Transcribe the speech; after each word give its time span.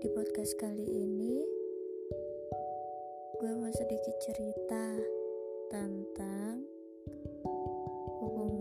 Kali 0.00 0.88
ini 0.88 1.44
gue 3.36 3.52
mau 3.52 3.68
sedikit 3.68 4.16
cerita 4.24 4.96
tentang 5.68 6.64
hubungan 8.16 8.59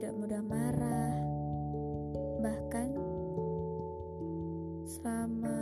tidak 0.00 0.16
mudah 0.16 0.40
marah. 0.48 1.12
Bahkan 2.40 2.88
selama 4.88 5.60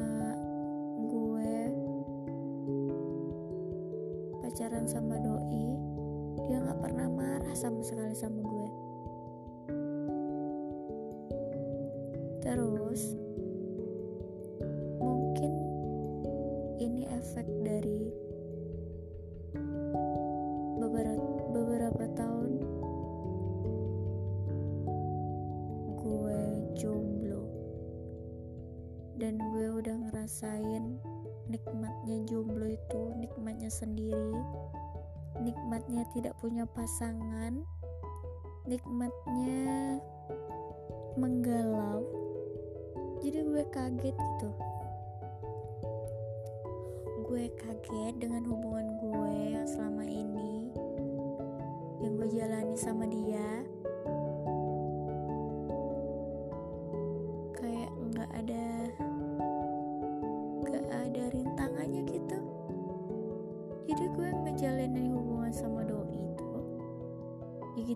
gue 1.10 1.54
pacaran 4.38 4.86
sama 4.86 5.18
doi, 5.18 5.74
dia 6.46 6.62
nggak 6.62 6.78
pernah 6.78 7.10
marah 7.10 7.50
sama 7.58 7.82
sekali 7.82 8.14
sama 8.14 8.38
gue. 8.38 8.68
Terus 12.38 13.17
jomblo. 26.78 27.42
Dan 29.18 29.36
gue 29.36 29.66
udah 29.82 29.96
ngerasain 30.08 31.02
nikmatnya 31.50 32.16
jomblo 32.30 32.70
itu 32.70 33.02
nikmatnya 33.18 33.66
sendiri 33.66 34.38
nikmatnya 35.38 36.02
tidak 36.14 36.34
punya 36.42 36.66
pasangan 36.66 37.62
nikmatnya 38.66 40.02
menggalau. 41.16 42.04
Jadi 43.22 43.38
gue 43.42 43.64
kaget 43.72 44.14
gitu. 44.14 44.50
Gue 47.26 47.50
kaget 47.54 48.14
dengan 48.18 48.44
hubungan 48.46 48.88
gue 48.98 49.34
yang 49.56 49.66
selama 49.66 50.04
ini 50.06 50.70
yang 51.98 52.14
gue 52.14 52.28
jalani 52.30 52.76
sama 52.78 53.08
dia 53.10 53.66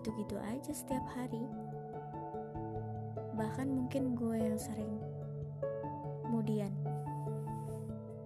gitu-gitu 0.03 0.35
aja 0.35 0.75
setiap 0.75 0.99
hari. 1.15 1.47
Bahkan 3.39 3.71
mungkin 3.71 4.19
gue 4.19 4.35
yang 4.35 4.59
sering 4.59 4.99
kemudian. 6.27 6.75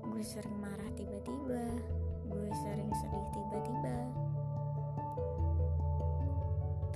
Gue 0.02 0.26
sering 0.26 0.58
marah 0.58 0.90
tiba-tiba 0.98 1.70
gue 2.34 2.50
sering 2.66 2.90
sedih 2.98 3.28
tiba-tiba. 3.30 3.98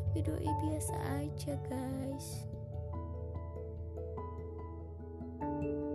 Tapi 0.01 0.17
doi 0.25 0.49
biasa 0.65 0.97
aja 1.21 1.53
guys. 1.69 2.49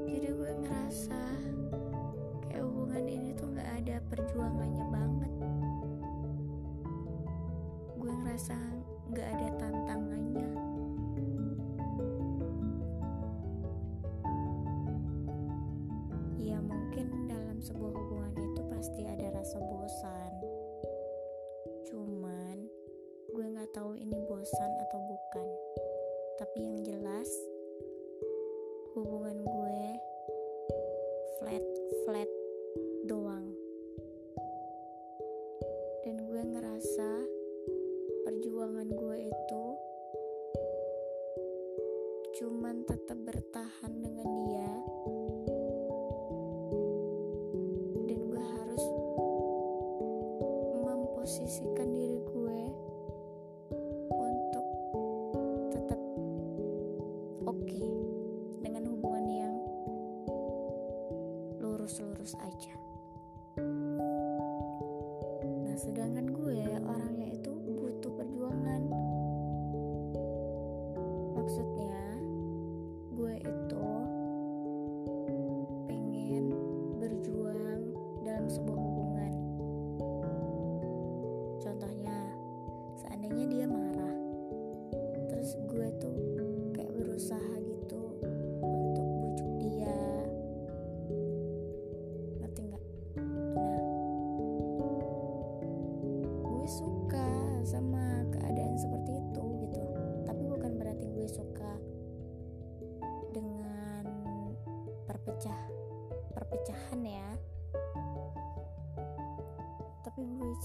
Jadi 0.06 0.30
gue 0.30 0.52
ngerasa 0.62 1.22
kayak 2.46 2.62
hubungan 2.62 3.02
ini 3.10 3.34
tuh 3.34 3.50
nggak 3.50 3.70
ada 3.82 3.98
perjuangannya 4.06 4.86
banget 4.94 5.05
gue 8.36 8.44
ngerasa 8.44 8.60
nggak 9.16 9.28
ada 9.32 9.48
tantangannya. 9.56 10.50
Ya 16.36 16.60
mungkin 16.60 17.32
dalam 17.32 17.64
sebuah 17.64 17.96
hubungan 17.96 18.36
itu 18.36 18.60
pasti 18.68 19.08
ada 19.08 19.40
rasa 19.40 19.56
bosan. 19.56 20.32
Cuman 21.88 22.68
gue 23.32 23.46
nggak 23.56 23.72
tahu 23.72 23.96
ini 23.96 24.20
bosan 24.28 24.72
atau 24.84 25.00
bukan. 25.00 25.48
Tapi 26.36 26.60
yang 26.60 26.84
jelas 26.84 27.32
hubungan 28.92 29.40
gue 29.48 29.80
flat 31.40 31.64
flat 32.04 32.28
doang. 33.08 33.48
Dan 36.04 36.20
gue 36.20 36.42
ngerasa 36.52 37.15
perjuangan 38.66 38.98
gue 38.98 39.18
itu 39.30 39.64
cuman 42.34 42.82
tetap 42.82 43.14
bertahan 43.22 43.94
dengan 44.02 44.26
dia 44.42 44.72
dan 48.10 48.18
gue 48.26 48.42
harus 48.42 48.84
memposisikan 50.82 51.94
diri 51.94 52.18
gue 52.26 52.60
untuk 54.10 54.66
tetap 55.70 56.00
oke 57.46 57.86
dengan 58.66 58.82
hubungan 58.90 59.26
yang 59.30 59.54
lurus-lurus 61.62 62.34
aja. 62.42 62.74
Nah, 65.54 65.76
sedangkan 65.78 66.15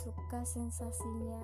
suka 0.01 0.41
sensasinya. 0.41 1.37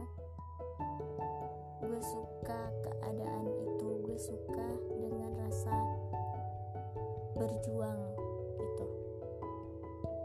Gue 1.78 2.02
suka 2.02 2.62
keadaan 2.82 3.46
itu 3.46 4.02
gue 4.02 4.18
suka 4.18 4.66
dengan 4.98 5.30
rasa 5.46 5.78
berjuang 7.38 8.02
gitu. 8.58 8.86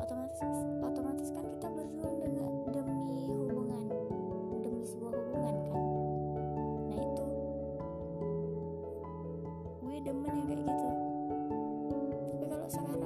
Otomatis 0.01 0.41
otomatis 0.81 1.29
kan 1.29 1.45
kita 1.45 1.69
berjuang 1.77 2.17
dengan 2.25 2.53
demi 2.73 3.29
hubungan 3.37 3.85
demi 4.65 4.81
sebuah 4.89 5.13
hubungan 5.13 5.57
kan. 5.69 5.85
Nah 6.89 7.01
itu 7.05 7.27
gue 9.77 9.97
demen 10.09 10.33
yang 10.41 10.49
kayak 10.49 10.65
gitu. 10.73 10.89
Tapi 12.33 12.45
kalau 12.49 12.69
sekarang 12.73 13.02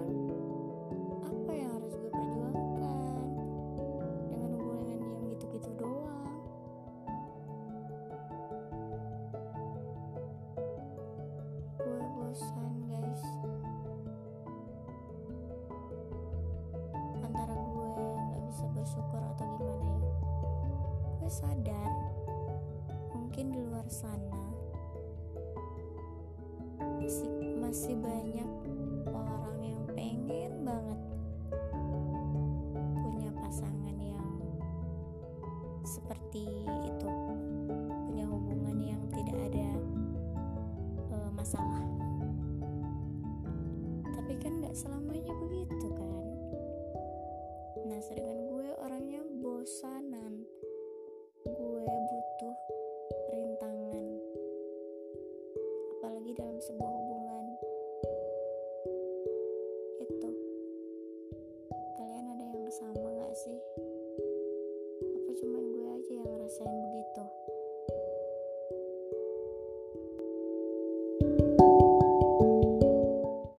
gue 21.26 21.42
sadar. 21.42 21.90
Mungkin 23.10 23.50
di 23.50 23.58
luar 23.58 23.82
sana. 23.90 24.46
Masih, 27.02 27.26
masih 27.58 27.98
banyak 27.98 28.50
orang 29.10 29.58
yang 29.58 29.82
pengen 29.90 30.62
banget 30.62 31.00
punya 33.02 33.30
pasangan 33.42 33.98
yang 33.98 34.30
seperti 35.82 36.46
itu. 36.94 37.10
Punya 38.06 38.30
hubungan 38.30 38.78
yang 38.78 39.02
tidak 39.10 39.50
ada 39.50 39.70
uh, 41.10 41.30
masalah. 41.34 41.82
Tapi 44.14 44.32
kan 44.38 44.62
gak 44.62 44.78
selamanya 44.78 45.34
begitu 45.42 45.90
kan? 45.90 46.22
Nah 47.82 47.98
sedangkan 47.98 48.38
gue 48.46 48.68
orangnya 48.78 49.26
bosan 49.42 50.05
sebuah 56.66 56.95